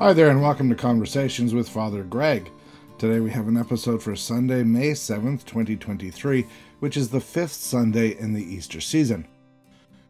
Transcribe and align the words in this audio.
Hi 0.00 0.12
there, 0.12 0.30
and 0.30 0.40
welcome 0.40 0.68
to 0.68 0.76
Conversations 0.76 1.54
with 1.54 1.68
Father 1.68 2.04
Greg. 2.04 2.52
Today 2.98 3.18
we 3.18 3.32
have 3.32 3.48
an 3.48 3.56
episode 3.56 4.00
for 4.00 4.14
Sunday, 4.14 4.62
May 4.62 4.92
7th, 4.92 5.44
2023, 5.44 6.46
which 6.78 6.96
is 6.96 7.08
the 7.08 7.20
fifth 7.20 7.54
Sunday 7.54 8.16
in 8.16 8.32
the 8.32 8.44
Easter 8.44 8.80
season. 8.80 9.26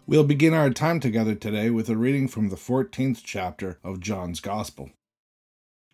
We'll 0.06 0.24
begin 0.24 0.52
our 0.52 0.68
time 0.68 1.00
together 1.00 1.34
today 1.34 1.70
with 1.70 1.88
a 1.88 1.96
reading 1.96 2.28
from 2.28 2.50
the 2.50 2.56
14th 2.56 3.22
chapter 3.24 3.78
of 3.82 4.00
John's 4.00 4.40
Gospel. 4.40 4.90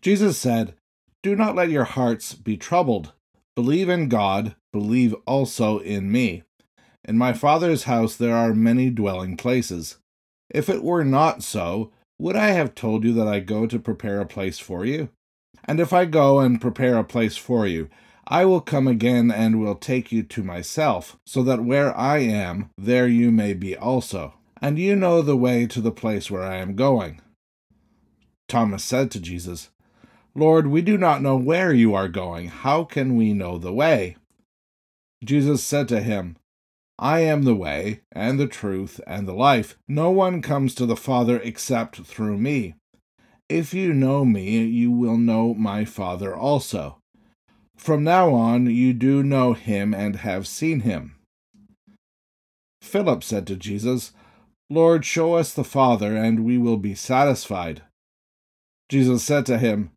Jesus 0.03 0.39
said, 0.39 0.75
Do 1.23 1.37
not 1.37 1.55
let 1.55 1.71
your 1.71 1.85
hearts 1.85 2.35
be 2.35 2.57
troubled. 2.57 3.13
Believe 3.55 3.89
in 3.89 4.09
God, 4.09 4.57
believe 4.73 5.15
also 5.25 5.79
in 5.79 6.11
me. 6.11 6.43
In 7.05 7.17
my 7.17 7.33
Father's 7.33 7.85
house 7.85 8.17
there 8.17 8.35
are 8.35 8.55
many 8.55 8.91
dwelling 8.91 9.37
places. 9.37 9.99
If 10.51 10.69
it 10.69 10.83
were 10.83 11.05
not 11.05 11.45
so, 11.45 11.93
would 12.19 12.37
I 12.37 12.49
have 12.49 12.75
told 12.75 13.05
you 13.05 13.13
that 13.15 13.29
I 13.29 13.41
go 13.41 13.67
to 13.67 13.79
prepare 13.79 14.21
a 14.21 14.27
place 14.27 14.59
for 14.59 14.85
you? 14.85 15.09
And 15.65 15.81
if 15.81 15.93
I 15.93 16.05
go 16.05 16.41
and 16.41 16.61
prepare 16.61 16.99
a 16.99 17.05
place 17.05 17.37
for 17.37 17.67
you, 17.67 17.89
I 18.27 18.45
will 18.45 18.61
come 18.61 18.89
again 18.89 19.31
and 19.31 19.61
will 19.61 19.75
take 19.75 20.11
you 20.11 20.23
to 20.23 20.43
myself, 20.43 21.19
so 21.27 21.43
that 21.43 21.65
where 21.65 21.97
I 21.97 22.19
am, 22.19 22.71
there 22.79 23.07
you 23.07 23.31
may 23.31 23.53
be 23.53 23.77
also. 23.77 24.35
And 24.63 24.79
you 24.79 24.97
know 24.97 25.21
the 25.21 25.37
way 25.37 25.67
to 25.67 25.81
the 25.81 25.93
place 25.93 26.31
where 26.31 26.43
I 26.43 26.57
am 26.57 26.75
going. 26.75 27.21
Thomas 28.49 28.85
said 28.85 29.11
to 29.11 29.21
Jesus, 29.21 29.71
Lord, 30.35 30.67
we 30.67 30.83
do 30.83 30.97
not 30.97 31.23
know 31.23 31.37
where 31.37 31.73
you 31.73 31.95
are 31.95 32.09
going. 32.09 32.49
How 32.49 32.85
can 32.85 33.17
we 33.17 33.33
know 33.33 33.59
the 33.59 33.73
way? 33.73 34.17
Jesus 35.23 35.63
said 35.63 35.89
to 35.89 36.01
him, 36.01 36.37
I 36.99 37.21
am 37.21 37.43
the 37.43 37.57
way, 37.57 38.03
and 38.13 38.39
the 38.39 38.47
truth, 38.47 39.01
and 39.07 39.27
the 39.27 39.35
life. 39.35 39.77
No 39.89 40.11
one 40.11 40.43
comes 40.43 40.75
to 40.77 40.87
the 40.87 40.97
Father 40.97 41.39
except 41.41 41.97
through 42.03 42.39
me. 42.39 42.75
If 43.49 43.75
you 43.75 43.93
know 43.93 44.25
me, 44.25 44.65
you 44.65 44.91
will 44.91 45.19
know 45.19 45.55
my 45.55 45.85
Father 45.85 46.35
also. 46.35 46.99
From 47.77 48.05
now 48.05 48.33
on, 48.33 48.67
you 48.67 48.93
do 48.93 49.23
know 49.23 49.53
him 49.53 49.93
and 49.93 50.17
have 50.17 50.47
seen 50.47 50.81
him. 50.81 51.17
Philip 52.81 53.25
said 53.25 53.47
to 53.49 53.57
Jesus, 53.57 54.13
Lord, 54.71 55.05
show 55.05 55.35
us 55.35 55.53
the 55.53 55.65
Father, 55.65 56.17
and 56.17 56.45
we 56.45 56.57
will 56.57 56.79
be 56.79 56.95
satisfied. 56.95 57.83
Jesus 58.89 59.25
said 59.25 59.45
to 59.47 59.59
him, 59.59 59.91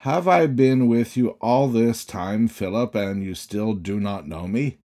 Have 0.00 0.26
I 0.26 0.46
been 0.48 0.88
with 0.88 1.16
you 1.16 1.30
all 1.40 1.68
this 1.68 2.04
time, 2.04 2.48
Philip, 2.48 2.94
and 2.94 3.22
you 3.22 3.34
still 3.34 3.74
do 3.74 4.00
not 4.00 4.26
know 4.26 4.46
me? 4.48 4.78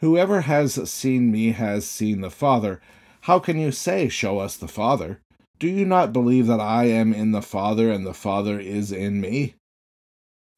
Whoever 0.00 0.42
has 0.42 0.74
seen 0.90 1.32
me 1.32 1.52
has 1.52 1.86
seen 1.86 2.20
the 2.20 2.30
Father. 2.30 2.80
How 3.22 3.38
can 3.38 3.58
you 3.58 3.72
say, 3.72 4.08
Show 4.08 4.38
us 4.38 4.56
the 4.56 4.68
Father? 4.68 5.20
Do 5.58 5.68
you 5.68 5.86
not 5.86 6.12
believe 6.12 6.46
that 6.48 6.60
I 6.60 6.84
am 6.84 7.14
in 7.14 7.32
the 7.32 7.40
Father 7.40 7.90
and 7.90 8.06
the 8.06 8.12
Father 8.12 8.60
is 8.60 8.92
in 8.92 9.20
me? 9.22 9.54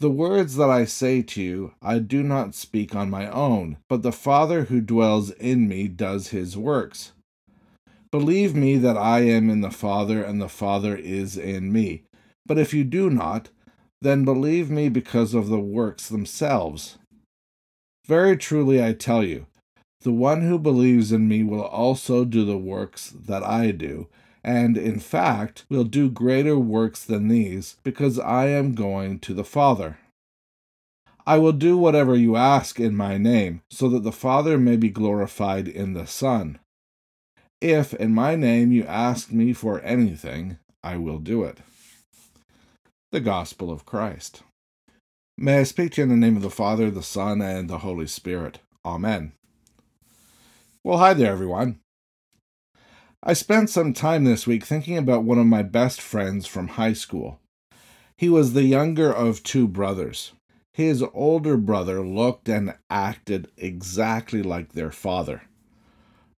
The 0.00 0.10
words 0.10 0.56
that 0.56 0.70
I 0.70 0.84
say 0.84 1.22
to 1.22 1.42
you, 1.42 1.72
I 1.80 2.00
do 2.00 2.22
not 2.22 2.54
speak 2.54 2.96
on 2.96 3.10
my 3.10 3.28
own, 3.30 3.78
but 3.88 4.02
the 4.02 4.12
Father 4.12 4.64
who 4.64 4.80
dwells 4.80 5.30
in 5.30 5.68
me 5.68 5.86
does 5.86 6.28
his 6.28 6.56
works. 6.56 7.12
Believe 8.10 8.56
me 8.56 8.76
that 8.76 8.96
I 8.96 9.20
am 9.20 9.50
in 9.50 9.60
the 9.60 9.70
Father 9.70 10.22
and 10.22 10.40
the 10.40 10.48
Father 10.48 10.96
is 10.96 11.36
in 11.36 11.72
me. 11.72 12.02
But 12.44 12.58
if 12.58 12.74
you 12.74 12.82
do 12.82 13.08
not, 13.08 13.50
then 14.00 14.24
believe 14.24 14.70
me 14.70 14.88
because 14.88 15.34
of 15.34 15.48
the 15.48 15.60
works 15.60 16.08
themselves. 16.08 16.97
Very 18.08 18.38
truly 18.38 18.82
I 18.82 18.94
tell 18.94 19.22
you, 19.22 19.46
the 20.00 20.12
one 20.12 20.40
who 20.40 20.58
believes 20.58 21.12
in 21.12 21.28
me 21.28 21.44
will 21.44 21.62
also 21.62 22.24
do 22.24 22.42
the 22.46 22.56
works 22.56 23.10
that 23.10 23.42
I 23.42 23.70
do, 23.70 24.08
and 24.42 24.78
in 24.78 24.98
fact 24.98 25.66
will 25.68 25.84
do 25.84 26.08
greater 26.08 26.58
works 26.58 27.04
than 27.04 27.28
these, 27.28 27.76
because 27.82 28.18
I 28.18 28.46
am 28.46 28.74
going 28.74 29.18
to 29.20 29.34
the 29.34 29.44
Father. 29.44 29.98
I 31.26 31.36
will 31.36 31.52
do 31.52 31.76
whatever 31.76 32.16
you 32.16 32.36
ask 32.36 32.80
in 32.80 32.96
my 32.96 33.18
name, 33.18 33.60
so 33.68 33.90
that 33.90 34.04
the 34.04 34.12
Father 34.12 34.56
may 34.56 34.78
be 34.78 34.88
glorified 34.88 35.68
in 35.68 35.92
the 35.92 36.06
Son. 36.06 36.58
If 37.60 37.92
in 37.92 38.14
my 38.14 38.36
name 38.36 38.72
you 38.72 38.84
ask 38.84 39.30
me 39.30 39.52
for 39.52 39.82
anything, 39.82 40.56
I 40.82 40.96
will 40.96 41.18
do 41.18 41.44
it. 41.44 41.58
The 43.12 43.20
Gospel 43.20 43.70
of 43.70 43.84
Christ. 43.84 44.42
May 45.40 45.60
I 45.60 45.62
speak 45.62 45.92
to 45.92 46.00
you 46.00 46.02
in 46.02 46.08
the 46.08 46.16
name 46.16 46.34
of 46.34 46.42
the 46.42 46.50
Father, 46.50 46.90
the 46.90 47.00
Son, 47.00 47.40
and 47.40 47.70
the 47.70 47.78
Holy 47.78 48.08
Spirit. 48.08 48.58
Amen. 48.84 49.34
Well, 50.82 50.98
hi 50.98 51.14
there, 51.14 51.30
everyone. 51.30 51.78
I 53.22 53.34
spent 53.34 53.70
some 53.70 53.92
time 53.92 54.24
this 54.24 54.48
week 54.48 54.64
thinking 54.64 54.98
about 54.98 55.22
one 55.22 55.38
of 55.38 55.46
my 55.46 55.62
best 55.62 56.00
friends 56.00 56.48
from 56.48 56.66
high 56.66 56.92
school. 56.92 57.38
He 58.16 58.28
was 58.28 58.52
the 58.52 58.64
younger 58.64 59.12
of 59.12 59.44
two 59.44 59.68
brothers. 59.68 60.32
His 60.72 61.04
older 61.14 61.56
brother 61.56 62.04
looked 62.04 62.48
and 62.48 62.74
acted 62.90 63.48
exactly 63.56 64.42
like 64.42 64.72
their 64.72 64.90
father. 64.90 65.42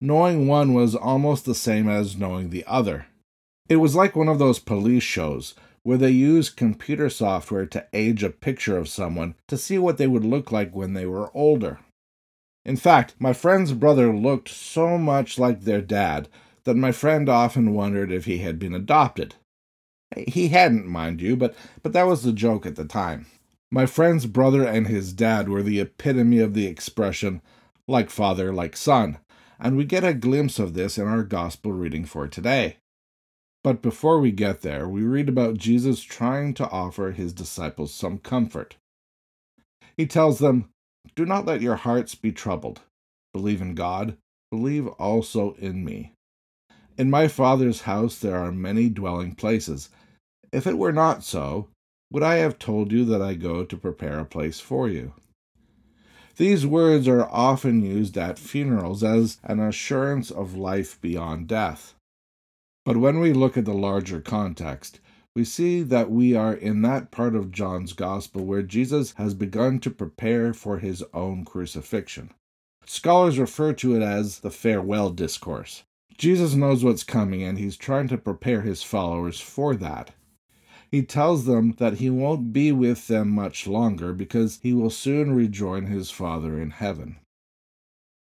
Knowing 0.02 0.46
one 0.46 0.74
was 0.74 0.94
almost 0.94 1.46
the 1.46 1.56
same 1.56 1.88
as 1.88 2.18
knowing 2.18 2.50
the 2.50 2.66
other. 2.68 3.06
It 3.70 3.78
was 3.78 3.96
like 3.96 4.18
one 4.18 4.28
of 4.28 4.40
those 4.40 4.60
police 4.60 5.04
shows 5.04 5.56
where 5.90 5.98
they 5.98 6.12
use 6.12 6.52
computer 6.52 7.10
software 7.10 7.66
to 7.66 7.84
age 7.94 8.24
a 8.24 8.30
picture 8.30 8.78
of 8.78 8.88
someone 8.88 9.34
to 9.48 9.58
see 9.58 9.76
what 9.76 9.98
they 9.98 10.06
would 10.06 10.24
look 10.24 10.52
like 10.52 10.76
when 10.76 10.94
they 10.94 11.04
were 11.04 11.36
older. 11.36 11.80
In 12.64 12.78
fact, 12.78 13.16
my 13.18 13.34
friend's 13.34 13.74
brother 13.74 14.14
looked 14.16 14.50
so 14.50 15.00
much 15.00 15.40
like 15.40 15.62
their 15.62 15.82
dad 15.82 16.28
that 16.66 16.76
my 16.76 16.92
friend 16.92 17.28
often 17.28 17.74
wondered 17.74 18.12
if 18.12 18.26
he 18.26 18.38
had 18.38 18.60
been 18.60 18.76
adopted. 18.76 19.34
He 20.16 20.50
hadn't, 20.50 20.86
mind 20.86 21.22
you, 21.22 21.36
but, 21.36 21.56
but 21.82 21.94
that 21.94 22.06
was 22.06 22.22
the 22.22 22.34
joke 22.34 22.68
at 22.68 22.76
the 22.76 22.86
time. 22.86 23.26
My 23.72 23.88
friend's 23.88 24.28
brother 24.28 24.64
and 24.64 24.86
his 24.86 25.12
dad 25.12 25.50
were 25.50 25.64
the 25.64 25.80
epitome 25.80 26.38
of 26.38 26.54
the 26.54 26.68
expression, 26.68 27.42
like 27.88 28.12
father, 28.12 28.54
like 28.54 28.78
son, 28.78 29.18
and 29.60 29.76
we 29.76 29.86
get 29.86 30.04
a 30.04 30.14
glimpse 30.14 30.60
of 30.60 30.76
this 30.76 31.00
in 31.00 31.08
our 31.08 31.24
gospel 31.24 31.72
reading 31.72 32.06
for 32.06 32.28
today. 32.28 32.78
But 33.64 33.82
before 33.82 34.20
we 34.20 34.32
get 34.32 34.62
there, 34.62 34.88
we 34.88 35.04
read 35.04 35.28
about 35.28 35.58
Jesus 35.58 36.02
trying 36.02 36.54
to 36.56 36.70
offer 36.70 37.12
his 37.12 37.34
disciples 37.34 37.94
some 37.94 38.18
comfort. 38.18 38.78
He 39.98 40.08
tells 40.08 40.40
them, 40.40 40.70
Do 41.16 41.26
not 41.26 41.46
let 41.46 41.62
your 41.62 41.76
hearts 41.76 42.16
be 42.16 42.32
troubled. 42.32 42.82
Believe 43.34 43.62
in 43.62 43.76
God, 43.76 44.16
believe 44.50 44.88
also 44.88 45.54
in 45.56 45.84
me. 45.84 46.14
In 46.98 47.10
my 47.10 47.28
Father's 47.28 47.82
house 47.82 48.18
there 48.18 48.38
are 48.38 48.52
many 48.52 48.90
dwelling 48.90 49.36
places. 49.36 49.90
If 50.52 50.66
it 50.66 50.78
were 50.78 50.94
not 50.94 51.24
so, 51.24 51.68
would 52.12 52.24
I 52.24 52.36
have 52.36 52.58
told 52.58 52.92
you 52.92 53.06
that 53.06 53.22
I 53.22 53.36
go 53.36 53.64
to 53.64 53.78
prepare 53.78 54.20
a 54.20 54.26
place 54.26 54.60
for 54.60 54.90
you? 54.90 55.14
These 56.38 56.66
words 56.66 57.08
are 57.08 57.30
often 57.30 57.84
used 57.84 58.18
at 58.18 58.40
funerals 58.40 59.04
as 59.04 59.38
an 59.44 59.60
assurance 59.60 60.32
of 60.32 60.56
life 60.56 61.00
beyond 61.02 61.48
death. 61.48 61.94
But 62.86 62.98
when 62.98 63.20
we 63.20 63.34
look 63.34 63.58
at 63.58 63.66
the 63.66 63.74
larger 63.74 64.22
context, 64.22 65.00
we 65.36 65.46
see 65.46 65.84
that 65.84 66.10
we 66.10 66.36
are 66.36 66.54
in 66.54 66.82
that 66.82 67.12
part 67.12 67.36
of 67.36 67.52
John's 67.52 67.94
Gospel 67.94 68.46
where 68.46 68.64
Jesus 68.64 69.14
has 69.14 69.34
begun 69.34 69.80
to 69.80 69.92
prepare 69.92 70.54
for 70.54 70.80
his 70.80 71.04
own 71.14 71.46
crucifixion. 71.46 72.32
Scholars 72.86 73.38
refer 73.38 73.74
to 73.74 73.96
it 73.96 74.02
as 74.02 74.40
the 74.40 74.50
farewell 74.50 75.12
discourse. 75.12 75.84
Jesus 76.18 76.56
knows 76.56 76.84
what's 76.84 77.04
coming 77.04 77.44
and 77.44 77.58
he's 77.58 77.78
trying 77.78 78.08
to 78.10 78.18
prepare 78.18 78.62
his 78.62 78.84
followers 78.84 79.40
for 79.40 79.76
that. 79.76 80.12
He 80.92 81.04
tells 81.04 81.46
them 81.46 81.76
that 81.78 82.00
he 82.00 82.10
won't 82.10 82.52
be 82.52 82.72
with 82.72 83.08
them 83.08 83.30
much 83.30 83.68
longer 83.68 84.12
because 84.12 84.60
he 84.64 84.74
will 84.74 84.90
soon 84.90 85.34
rejoin 85.34 85.86
his 85.86 86.10
Father 86.10 86.60
in 86.60 86.72
heaven. 86.72 87.18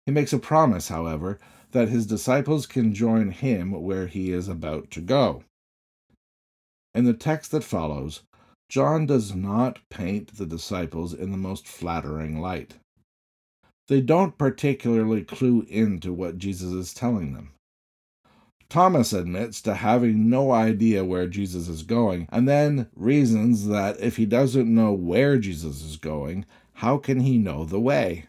He 0.06 0.12
makes 0.12 0.34
a 0.34 0.40
promise, 0.40 0.88
however, 0.88 1.40
that 1.74 1.90
his 1.90 2.08
disciples 2.08 2.66
can 2.66 2.94
join 2.94 3.32
him 3.32 3.72
where 3.72 4.08
he 4.08 4.32
is 4.32 4.48
about 4.48 4.90
to 4.92 5.02
go. 5.02 5.44
In 6.96 7.06
the 7.06 7.14
text 7.14 7.52
that 7.52 7.64
follows, 7.64 8.22
John 8.70 9.06
does 9.06 9.36
not 9.36 9.80
paint 9.90 10.38
the 10.38 10.46
disciples 10.46 11.14
in 11.14 11.32
the 11.32 11.38
most 11.38 11.68
flattering 11.68 12.40
light. 12.40 12.76
They 13.88 14.02
don't 14.02 14.38
particularly 14.38 15.24
clue 15.24 15.66
into 15.68 16.14
what 16.14 16.38
Jesus 16.38 16.72
is 16.72 16.94
telling 16.94 17.34
them. 17.34 17.52
Thomas 18.70 19.14
admits 19.14 19.62
to 19.64 19.76
having 19.76 20.30
no 20.30 20.52
idea 20.52 21.04
where 21.04 21.28
Jesus 21.28 21.68
is 21.68 21.84
going, 21.84 22.28
and 22.32 22.48
then 22.48 22.88
reasons 22.96 23.68
that 23.68 24.00
if 24.00 24.18
he 24.18 24.26
doesn't 24.26 24.74
know 24.74 24.94
where 24.94 25.38
Jesus 25.38 25.84
is 25.84 25.98
going, 25.98 26.46
how 26.76 26.98
can 26.98 27.20
he 27.20 27.38
know 27.38 27.66
the 27.66 27.80
way? 27.80 28.26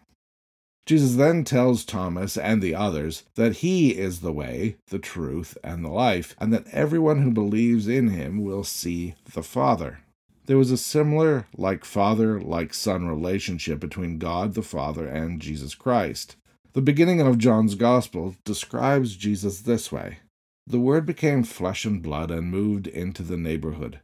Jesus 0.87 1.15
then 1.15 1.45
tells 1.45 1.85
Thomas 1.85 2.37
and 2.37 2.61
the 2.61 2.75
others 2.75 3.25
that 3.37 3.57
he 3.57 3.97
is 3.97 4.21
the 4.21 4.33
way, 4.33 4.77
the 4.89 4.99
truth, 4.99 5.57
and 5.65 5.83
the 5.83 5.91
life, 5.91 6.37
and 6.39 6.53
that 6.53 6.69
everyone 6.73 7.23
who 7.23 7.31
believes 7.31 7.89
in 7.89 8.09
him 8.09 8.43
will 8.43 8.65
see 8.65 9.15
the 9.33 9.43
Father. 9.43 10.01
There 10.47 10.59
was 10.59 10.71
a 10.71 10.77
similar, 10.77 11.47
like 11.57 11.87
father, 11.87 12.39
like 12.39 12.75
son 12.75 13.07
relationship 13.09 13.81
between 13.81 14.19
God 14.19 14.53
the 14.53 14.63
Father 14.63 15.07
and 15.07 15.41
Jesus 15.41 15.75
Christ. 15.75 16.37
The 16.75 16.83
beginning 16.83 17.23
of 17.23 17.39
John's 17.39 17.77
Gospel 17.77 18.37
describes 18.45 19.17
Jesus 19.17 19.63
this 19.63 19.91
way 19.91 20.19
The 20.67 20.81
Word 20.81 21.07
became 21.07 21.45
flesh 21.45 21.87
and 21.87 22.03
blood 22.03 22.31
and 22.31 22.51
moved 22.51 22.87
into 22.87 23.23
the 23.23 23.39
neighborhood. 23.39 24.01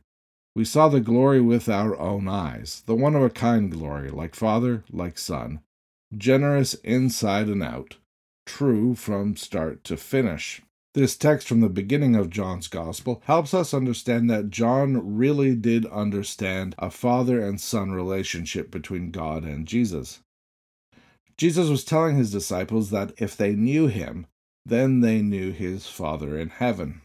We 0.56 0.64
saw 0.64 0.88
the 0.88 1.00
glory 1.00 1.42
with 1.42 1.68
our 1.68 1.98
own 1.98 2.26
eyes, 2.26 2.84
the 2.86 2.94
one 2.94 3.14
of 3.14 3.22
a 3.22 3.30
kind 3.30 3.70
glory, 3.70 4.08
like 4.10 4.34
Father, 4.34 4.82
like 4.90 5.18
Son, 5.18 5.60
generous 6.16 6.74
inside 6.74 7.48
and 7.48 7.62
out, 7.62 7.96
true 8.46 8.94
from 8.94 9.36
start 9.36 9.84
to 9.84 9.96
finish. 9.96 10.62
This 10.94 11.16
text 11.16 11.46
from 11.46 11.60
the 11.60 11.68
beginning 11.68 12.16
of 12.16 12.30
John's 12.30 12.66
Gospel 12.66 13.22
helps 13.26 13.54
us 13.54 13.72
understand 13.72 14.28
that 14.28 14.50
John 14.50 15.16
really 15.16 15.54
did 15.54 15.86
understand 15.86 16.74
a 16.78 16.90
father 16.90 17.40
and 17.40 17.60
son 17.60 17.92
relationship 17.92 18.70
between 18.70 19.12
God 19.12 19.44
and 19.44 19.68
Jesus. 19.68 20.20
Jesus 21.38 21.70
was 21.70 21.84
telling 21.84 22.16
his 22.16 22.32
disciples 22.32 22.90
that 22.90 23.12
if 23.16 23.36
they 23.36 23.54
knew 23.54 23.86
him, 23.86 24.26
then 24.66 25.00
they 25.00 25.22
knew 25.22 25.52
his 25.52 25.86
Father 25.86 26.38
in 26.38 26.50
heaven. 26.50 27.00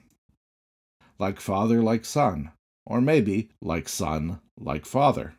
Like 1.17 1.39
Father, 1.39 1.81
like 1.81 2.03
Son, 2.03 2.51
or 2.85 2.99
maybe 2.99 3.49
like 3.61 3.87
Son, 3.87 4.41
like 4.59 4.85
Father. 4.85 5.35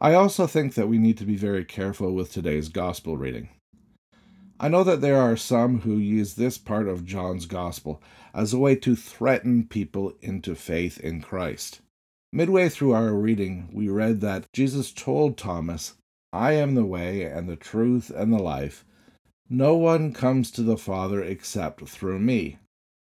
I 0.00 0.14
also 0.14 0.46
think 0.46 0.74
that 0.74 0.86
we 0.86 0.96
need 0.96 1.18
to 1.18 1.24
be 1.24 1.34
very 1.34 1.64
careful 1.64 2.12
with 2.12 2.32
today's 2.32 2.68
Gospel 2.68 3.16
reading. 3.16 3.48
I 4.60 4.68
know 4.68 4.84
that 4.84 5.00
there 5.00 5.20
are 5.20 5.36
some 5.36 5.80
who 5.80 5.96
use 5.96 6.34
this 6.34 6.56
part 6.56 6.86
of 6.86 7.04
John's 7.04 7.46
Gospel 7.46 8.00
as 8.32 8.52
a 8.52 8.58
way 8.58 8.76
to 8.76 8.94
threaten 8.94 9.66
people 9.66 10.14
into 10.20 10.54
faith 10.54 11.00
in 11.00 11.20
Christ. 11.20 11.80
Midway 12.32 12.68
through 12.68 12.92
our 12.92 13.12
reading, 13.12 13.70
we 13.72 13.88
read 13.88 14.20
that 14.20 14.46
Jesus 14.52 14.92
told 14.92 15.36
Thomas, 15.36 15.94
I 16.32 16.52
am 16.52 16.76
the 16.76 16.84
way 16.84 17.22
and 17.22 17.48
the 17.48 17.56
truth 17.56 18.10
and 18.10 18.32
the 18.32 18.42
life. 18.42 18.84
No 19.48 19.76
one 19.76 20.12
comes 20.12 20.52
to 20.52 20.62
the 20.62 20.76
Father 20.76 21.22
except 21.24 21.88
through 21.88 22.20
me. 22.20 22.58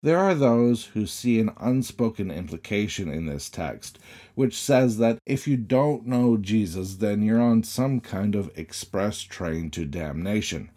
There 0.01 0.18
are 0.18 0.34
those 0.34 0.86
who 0.86 1.06
see 1.06 1.40
an 1.40 1.51
unspoken 1.57 2.31
implication 2.31 3.10
in 3.10 3.25
this 3.25 3.50
text, 3.50 4.00
which 4.34 4.57
says 4.57 4.98
that 5.00 5.19
if 5.25 5.46
you 5.46 5.57
don't 5.57 6.07
know 6.07 6.38
Jesus, 6.38 6.96
then 6.96 7.22
you're 7.22 7.42
on 7.42 7.63
some 7.63 8.00
kind 8.00 8.34
of 8.34 8.50
express 8.57 9.22
train 9.22 9.69
to 9.72 9.84
damnation. 9.84 10.69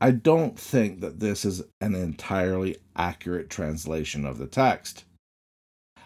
I 0.00 0.12
don't 0.12 0.56
think 0.56 1.00
that 1.00 1.18
this 1.18 1.44
is 1.44 1.62
an 1.80 1.96
entirely 1.96 2.76
accurate 2.94 3.50
translation 3.50 4.24
of 4.24 4.38
the 4.38 4.46
text. 4.46 5.04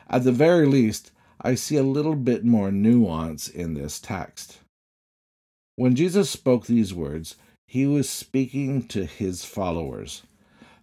At 0.09 0.25
the 0.25 0.33
very 0.33 0.67
least, 0.67 1.11
I 1.43 1.57
see 1.57 1.77
a 1.77 1.83
little 1.83 2.17
bit 2.17 2.43
more 2.43 2.73
nuance 2.73 3.49
in 3.49 3.75
this 3.75 4.01
text. 4.01 4.61
When 5.77 5.95
Jesus 5.95 6.31
spoke 6.31 6.67
these 6.67 6.95
words, 6.95 7.37
he 7.67 7.87
was 7.87 8.09
speaking 8.09 8.87
to 8.89 9.05
his 9.05 9.45
followers. 9.45 10.23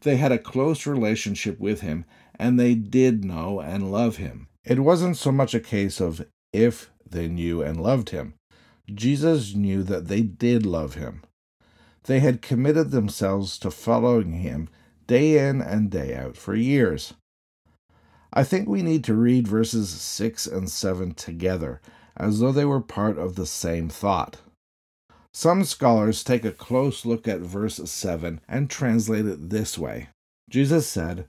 They 0.01 0.17
had 0.17 0.31
a 0.31 0.37
close 0.37 0.85
relationship 0.85 1.59
with 1.59 1.81
him, 1.81 2.05
and 2.35 2.59
they 2.59 2.75
did 2.75 3.25
know 3.25 3.59
and 3.59 3.91
love 3.91 4.17
him. 4.17 4.47
It 4.63 4.79
wasn't 4.79 5.17
so 5.17 5.31
much 5.31 5.53
a 5.53 5.59
case 5.59 5.99
of 5.99 6.25
if 6.53 6.89
they 7.09 7.27
knew 7.27 7.61
and 7.61 7.81
loved 7.81 8.09
him. 8.09 8.35
Jesus 8.93 9.53
knew 9.55 9.83
that 9.83 10.07
they 10.07 10.21
did 10.21 10.65
love 10.65 10.95
him. 10.95 11.23
They 12.03 12.19
had 12.19 12.41
committed 12.41 12.91
themselves 12.91 13.59
to 13.59 13.71
following 13.71 14.33
him 14.33 14.69
day 15.05 15.47
in 15.47 15.61
and 15.61 15.91
day 15.91 16.15
out 16.15 16.37
for 16.37 16.55
years. 16.55 17.13
I 18.31 18.43
think 18.43 18.67
we 18.67 18.83
need 18.83 19.03
to 19.05 19.15
read 19.15 19.47
verses 19.47 19.89
6 19.89 20.47
and 20.47 20.69
7 20.69 21.13
together, 21.15 21.81
as 22.15 22.39
though 22.39 22.51
they 22.51 22.65
were 22.65 22.81
part 22.81 23.17
of 23.17 23.35
the 23.35 23.45
same 23.45 23.89
thought. 23.89 24.37
Some 25.33 25.63
scholars 25.63 26.23
take 26.23 26.43
a 26.43 26.51
close 26.51 27.05
look 27.05 27.27
at 27.27 27.39
verse 27.39 27.75
7 27.77 28.41
and 28.47 28.69
translate 28.69 29.25
it 29.25 29.49
this 29.49 29.77
way 29.77 30.09
Jesus 30.49 30.87
said, 30.87 31.27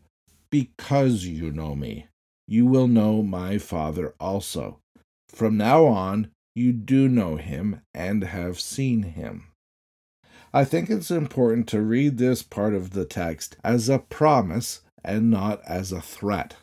Because 0.51 1.27
you 1.27 1.51
know 1.51 1.75
me, 1.75 2.07
you 2.49 2.67
will 2.67 2.89
know 2.89 3.23
my 3.23 3.59
Father 3.59 4.15
also. 4.19 4.81
From 5.29 5.57
now 5.57 5.85
on, 5.85 6.31
you 6.55 6.73
do 6.73 7.09
know 7.09 7.37
him 7.37 7.83
and 7.95 8.25
have 8.25 8.59
seen 8.59 9.03
him. 9.03 9.47
I 10.53 10.65
think 10.65 10.91
it's 10.91 11.11
important 11.11 11.69
to 11.69 11.81
read 11.81 12.19
this 12.19 12.43
part 12.43 12.75
of 12.75 12.91
the 12.91 13.05
text 13.05 13.57
as 13.63 13.89
a 13.89 14.01
promise 14.01 14.81
and 15.05 15.31
not 15.31 15.61
as 15.65 15.93
a 15.93 16.01
threat. 16.01 16.57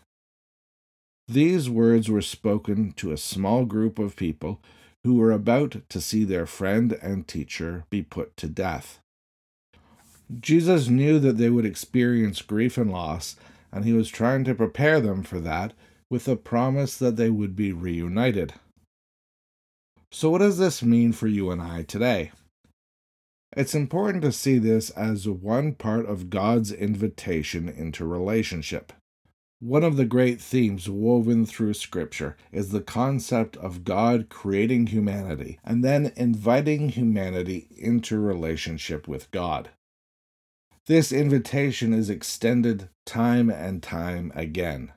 These 1.27 1.69
words 1.69 2.09
were 2.09 2.21
spoken 2.21 2.91
to 2.93 3.11
a 3.11 3.17
small 3.17 3.65
group 3.65 3.99
of 3.99 4.15
people 4.15 4.61
who 5.07 5.15
were 5.15 5.31
about 5.31 5.77
to 5.87 6.01
see 6.01 6.25
their 6.25 6.45
friend 6.45 6.91
and 7.01 7.25
teacher 7.29 7.85
be 7.89 8.01
put 8.01 8.35
to 8.35 8.45
death. 8.45 8.99
Jesus 10.41 10.89
knew 10.89 11.17
that 11.17 11.37
they 11.37 11.49
would 11.49 11.65
experience 11.65 12.41
grief 12.41 12.77
and 12.77 12.91
loss, 12.91 13.37
and 13.71 13.85
he 13.85 13.93
was 13.93 14.09
trying 14.09 14.43
to 14.43 14.53
prepare 14.53 14.99
them 14.99 15.23
for 15.23 15.39
that 15.39 15.71
with 16.09 16.27
a 16.27 16.35
promise 16.35 16.97
that 16.97 17.15
they 17.15 17.29
would 17.29 17.55
be 17.55 17.71
reunited. 17.71 18.55
So, 20.11 20.29
what 20.29 20.39
does 20.39 20.57
this 20.57 20.83
mean 20.83 21.13
for 21.13 21.27
you 21.27 21.51
and 21.51 21.61
I 21.61 21.83
today? 21.83 22.33
It's 23.55 23.73
important 23.73 24.23
to 24.23 24.33
see 24.33 24.57
this 24.57 24.89
as 24.89 25.25
one 25.25 25.73
part 25.73 26.05
of 26.05 26.29
God's 26.29 26.73
invitation 26.73 27.69
into 27.69 28.05
relationship. 28.05 28.91
One 29.59 29.83
of 29.83 29.97
the 29.97 30.05
great 30.05 30.39
themes 30.39 30.87
woven 30.87 31.47
through 31.47 31.73
Scripture 31.73 32.37
is 32.51 32.69
the 32.69 32.81
concept 32.81 33.57
of 33.57 33.83
God 33.83 34.29
creating 34.29 34.87
humanity 34.87 35.59
and 35.63 35.83
then 35.83 36.13
inviting 36.15 36.89
humanity 36.89 37.67
into 37.75 38.19
relationship 38.19 39.07
with 39.07 39.31
God. 39.31 39.71
This 40.85 41.11
invitation 41.11 41.91
is 41.91 42.07
extended 42.07 42.89
time 43.03 43.49
and 43.49 43.81
time 43.81 44.31
again. 44.35 44.93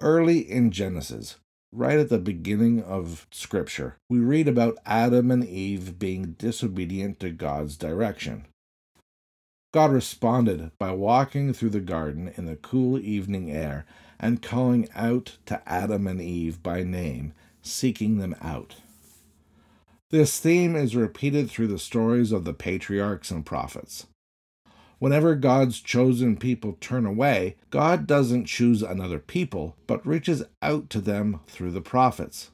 Early 0.00 0.40
in 0.40 0.72
Genesis, 0.72 1.36
right 1.70 1.98
at 1.98 2.08
the 2.08 2.18
beginning 2.18 2.82
of 2.82 3.28
Scripture, 3.30 3.98
we 4.10 4.18
read 4.18 4.48
about 4.48 4.78
Adam 4.84 5.30
and 5.30 5.44
Eve 5.44 6.00
being 6.00 6.34
disobedient 6.38 7.20
to 7.20 7.30
God's 7.30 7.76
direction. 7.76 8.46
God 9.72 9.90
responded 9.90 10.70
by 10.78 10.92
walking 10.92 11.54
through 11.54 11.70
the 11.70 11.80
garden 11.80 12.32
in 12.36 12.44
the 12.44 12.56
cool 12.56 12.98
evening 12.98 13.50
air 13.50 13.86
and 14.20 14.42
calling 14.42 14.88
out 14.94 15.38
to 15.46 15.62
Adam 15.66 16.06
and 16.06 16.20
Eve 16.20 16.62
by 16.62 16.82
name, 16.82 17.32
seeking 17.62 18.18
them 18.18 18.36
out. 18.42 18.76
This 20.10 20.38
theme 20.38 20.76
is 20.76 20.94
repeated 20.94 21.50
through 21.50 21.68
the 21.68 21.78
stories 21.78 22.32
of 22.32 22.44
the 22.44 22.52
patriarchs 22.52 23.30
and 23.30 23.46
prophets. 23.46 24.06
Whenever 24.98 25.34
God's 25.34 25.80
chosen 25.80 26.36
people 26.36 26.76
turn 26.78 27.06
away, 27.06 27.56
God 27.70 28.06
doesn't 28.06 28.44
choose 28.44 28.82
another 28.82 29.18
people, 29.18 29.74
but 29.88 30.06
reaches 30.06 30.44
out 30.62 30.90
to 30.90 31.00
them 31.00 31.40
through 31.48 31.72
the 31.72 31.80
prophets. 31.80 32.51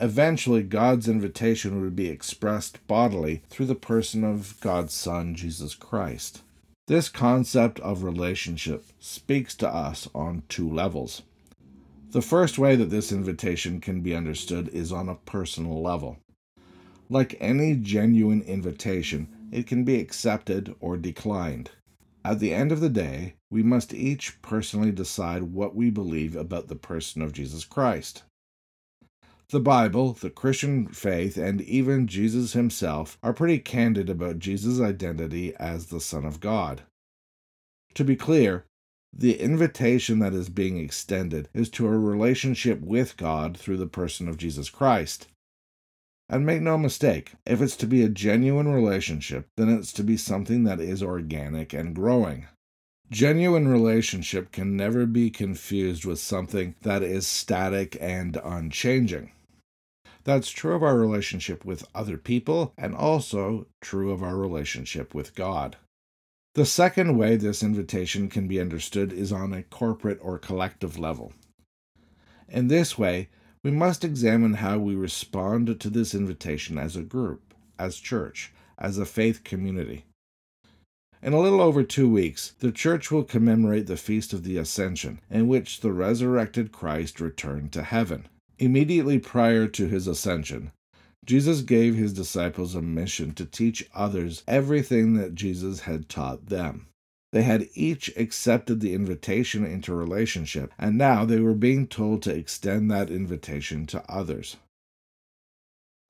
Eventually, 0.00 0.62
God's 0.62 1.08
invitation 1.08 1.80
would 1.80 1.96
be 1.96 2.08
expressed 2.08 2.86
bodily 2.86 3.42
through 3.50 3.66
the 3.66 3.74
person 3.74 4.22
of 4.22 4.58
God's 4.60 4.94
Son, 4.94 5.34
Jesus 5.34 5.74
Christ. 5.74 6.42
This 6.86 7.08
concept 7.08 7.80
of 7.80 8.04
relationship 8.04 8.84
speaks 9.00 9.56
to 9.56 9.68
us 9.68 10.08
on 10.14 10.44
two 10.48 10.70
levels. 10.70 11.22
The 12.12 12.22
first 12.22 12.58
way 12.58 12.76
that 12.76 12.90
this 12.90 13.10
invitation 13.10 13.80
can 13.80 14.00
be 14.00 14.14
understood 14.14 14.68
is 14.68 14.92
on 14.92 15.08
a 15.08 15.16
personal 15.16 15.82
level. 15.82 16.18
Like 17.10 17.36
any 17.40 17.74
genuine 17.74 18.42
invitation, 18.42 19.28
it 19.50 19.66
can 19.66 19.82
be 19.84 20.00
accepted 20.00 20.74
or 20.80 20.96
declined. 20.96 21.72
At 22.24 22.38
the 22.38 22.54
end 22.54 22.70
of 22.70 22.80
the 22.80 22.88
day, 22.88 23.34
we 23.50 23.62
must 23.62 23.92
each 23.92 24.40
personally 24.42 24.92
decide 24.92 25.42
what 25.42 25.74
we 25.74 25.90
believe 25.90 26.36
about 26.36 26.68
the 26.68 26.76
person 26.76 27.20
of 27.20 27.32
Jesus 27.32 27.64
Christ. 27.64 28.22
The 29.50 29.60
Bible, 29.60 30.12
the 30.12 30.28
Christian 30.28 30.88
faith, 30.88 31.38
and 31.38 31.62
even 31.62 32.06
Jesus 32.06 32.52
himself 32.52 33.16
are 33.22 33.32
pretty 33.32 33.58
candid 33.58 34.10
about 34.10 34.40
Jesus' 34.40 34.78
identity 34.78 35.54
as 35.56 35.86
the 35.86 36.02
Son 36.02 36.26
of 36.26 36.38
God. 36.38 36.82
To 37.94 38.04
be 38.04 38.14
clear, 38.14 38.66
the 39.10 39.40
invitation 39.40 40.18
that 40.18 40.34
is 40.34 40.50
being 40.50 40.76
extended 40.76 41.48
is 41.54 41.70
to 41.70 41.86
a 41.86 41.98
relationship 41.98 42.82
with 42.82 43.16
God 43.16 43.56
through 43.56 43.78
the 43.78 43.86
person 43.86 44.28
of 44.28 44.36
Jesus 44.36 44.68
Christ. 44.68 45.28
And 46.28 46.44
make 46.44 46.60
no 46.60 46.76
mistake, 46.76 47.32
if 47.46 47.62
it's 47.62 47.76
to 47.76 47.86
be 47.86 48.02
a 48.02 48.10
genuine 48.10 48.68
relationship, 48.68 49.46
then 49.56 49.70
it's 49.70 49.94
to 49.94 50.04
be 50.04 50.18
something 50.18 50.64
that 50.64 50.78
is 50.78 51.02
organic 51.02 51.72
and 51.72 51.94
growing. 51.94 52.48
Genuine 53.10 53.66
relationship 53.66 54.52
can 54.52 54.76
never 54.76 55.06
be 55.06 55.30
confused 55.30 56.04
with 56.04 56.18
something 56.18 56.74
that 56.82 57.02
is 57.02 57.26
static 57.26 57.96
and 57.98 58.36
unchanging. 58.44 59.32
That's 60.28 60.50
true 60.50 60.74
of 60.74 60.82
our 60.82 60.98
relationship 60.98 61.64
with 61.64 61.88
other 61.94 62.18
people 62.18 62.74
and 62.76 62.94
also 62.94 63.66
true 63.80 64.10
of 64.10 64.22
our 64.22 64.36
relationship 64.36 65.14
with 65.14 65.34
God. 65.34 65.78
The 66.54 66.66
second 66.66 67.16
way 67.16 67.36
this 67.36 67.62
invitation 67.62 68.28
can 68.28 68.46
be 68.46 68.60
understood 68.60 69.10
is 69.10 69.32
on 69.32 69.54
a 69.54 69.62
corporate 69.62 70.18
or 70.20 70.36
collective 70.36 70.98
level. 70.98 71.32
In 72.46 72.68
this 72.68 72.98
way, 72.98 73.30
we 73.64 73.70
must 73.70 74.04
examine 74.04 74.52
how 74.52 74.76
we 74.76 74.94
respond 74.94 75.80
to 75.80 75.88
this 75.88 76.14
invitation 76.14 76.76
as 76.76 76.94
a 76.94 77.02
group, 77.02 77.54
as 77.78 77.96
church, 77.96 78.52
as 78.76 78.98
a 78.98 79.06
faith 79.06 79.44
community. 79.44 80.04
In 81.22 81.32
a 81.32 81.40
little 81.40 81.62
over 81.62 81.82
two 81.82 82.10
weeks, 82.10 82.52
the 82.58 82.70
church 82.70 83.10
will 83.10 83.24
commemorate 83.24 83.86
the 83.86 83.96
Feast 83.96 84.34
of 84.34 84.44
the 84.44 84.58
Ascension, 84.58 85.22
in 85.30 85.48
which 85.48 85.80
the 85.80 85.90
resurrected 85.90 86.70
Christ 86.70 87.18
returned 87.18 87.72
to 87.72 87.82
heaven. 87.82 88.28
Immediately 88.60 89.20
prior 89.20 89.68
to 89.68 89.86
his 89.86 90.08
ascension, 90.08 90.72
Jesus 91.24 91.60
gave 91.60 91.94
his 91.94 92.12
disciples 92.12 92.74
a 92.74 92.82
mission 92.82 93.32
to 93.34 93.44
teach 93.44 93.88
others 93.94 94.42
everything 94.48 95.14
that 95.14 95.36
Jesus 95.36 95.80
had 95.80 96.08
taught 96.08 96.46
them. 96.46 96.88
They 97.30 97.42
had 97.42 97.68
each 97.74 98.10
accepted 98.16 98.80
the 98.80 98.94
invitation 98.94 99.64
into 99.64 99.94
relationship, 99.94 100.72
and 100.76 100.98
now 100.98 101.24
they 101.24 101.38
were 101.38 101.54
being 101.54 101.86
told 101.86 102.22
to 102.22 102.34
extend 102.34 102.90
that 102.90 103.10
invitation 103.10 103.86
to 103.86 104.02
others. 104.10 104.56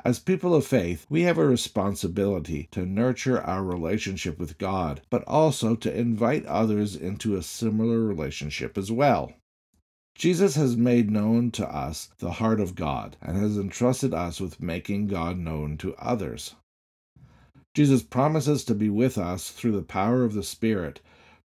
As 0.04 0.20
people 0.20 0.54
of 0.54 0.64
faith, 0.64 1.04
we 1.10 1.22
have 1.22 1.38
a 1.38 1.46
responsibility 1.46 2.68
to 2.70 2.86
nurture 2.86 3.42
our 3.42 3.64
relationship 3.64 4.38
with 4.38 4.56
God, 4.56 5.02
but 5.10 5.24
also 5.24 5.74
to 5.74 5.94
invite 5.94 6.46
others 6.46 6.94
into 6.94 7.36
a 7.36 7.42
similar 7.42 8.00
relationship 8.00 8.78
as 8.78 8.92
well. 8.92 9.34
Jesus 10.18 10.56
has 10.56 10.76
made 10.76 11.12
known 11.12 11.52
to 11.52 11.64
us 11.72 12.08
the 12.18 12.32
heart 12.32 12.58
of 12.58 12.74
God 12.74 13.16
and 13.22 13.36
has 13.36 13.56
entrusted 13.56 14.12
us 14.12 14.40
with 14.40 14.60
making 14.60 15.06
God 15.06 15.38
known 15.38 15.78
to 15.78 15.94
others. 15.94 16.56
Jesus 17.72 18.02
promises 18.02 18.64
to 18.64 18.74
be 18.74 18.90
with 18.90 19.16
us 19.16 19.50
through 19.50 19.70
the 19.70 19.82
power 19.82 20.24
of 20.24 20.34
the 20.34 20.42
Spirit, 20.42 21.00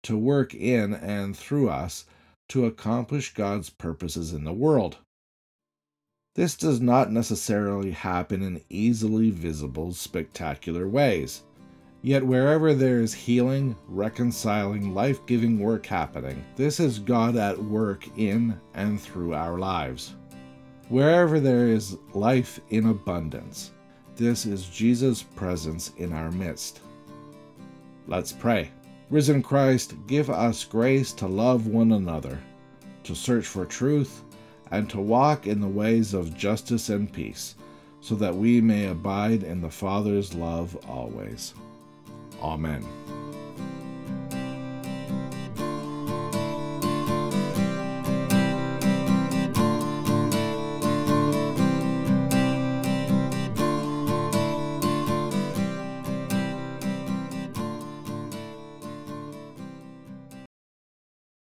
to 0.04 0.18
work 0.18 0.56
in 0.56 0.94
and 0.94 1.36
through 1.36 1.70
us 1.70 2.06
to 2.48 2.66
accomplish 2.66 3.34
God's 3.34 3.70
purposes 3.70 4.32
in 4.32 4.46
the 4.46 4.54
world. 4.54 5.00
This 6.36 6.56
does 6.56 6.80
not 6.80 7.12
necessarily 7.12 7.92
happen 7.92 8.42
in 8.42 8.64
easily 8.70 9.32
visible, 9.32 9.92
spectacular 9.92 10.88
ways. 10.88 11.44
Yet, 12.04 12.26
wherever 12.26 12.74
there 12.74 13.00
is 13.00 13.14
healing, 13.14 13.76
reconciling, 13.88 14.96
life 14.96 15.24
giving 15.28 15.60
work 15.60 15.86
happening, 15.86 16.44
this 16.56 16.80
is 16.80 16.98
God 16.98 17.36
at 17.36 17.64
work 17.64 18.08
in 18.18 18.60
and 18.74 19.00
through 19.00 19.36
our 19.36 19.60
lives. 19.60 20.16
Wherever 20.90 21.40
there 21.40 21.68
is 21.68 21.98
life 22.14 22.60
in 22.72 22.88
abundance, 22.88 23.72
this 24.16 24.48
is 24.48 24.68
Jesus' 24.68 25.22
presence 25.22 25.92
in 25.98 26.12
our 26.12 26.32
midst. 26.32 26.82
Let's 28.08 28.32
pray. 28.32 28.72
Risen 29.12 29.44
Christ, 29.44 29.94
give 30.08 30.32
us 30.32 30.64
grace 30.64 31.14
to 31.14 31.28
love 31.28 31.68
one 31.68 31.92
another, 31.92 32.40
to 33.04 33.14
search 33.14 33.46
for 33.46 33.66
truth, 33.66 34.24
and 34.72 34.90
to 34.90 35.00
walk 35.00 35.46
in 35.46 35.62
the 35.62 35.68
ways 35.68 36.16
of 36.16 36.36
justice 36.36 36.90
and 36.90 37.12
peace, 37.14 37.56
so 38.00 38.16
that 38.16 38.36
we 38.36 38.60
may 38.60 38.88
abide 38.88 39.44
in 39.44 39.62
the 39.62 39.70
Father's 39.70 40.34
love 40.34 40.76
always. 40.88 41.54
Amen. 42.42 43.01